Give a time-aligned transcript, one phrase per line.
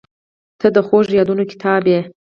[0.59, 1.99] •ته د خوږو یادونو کتاب یې.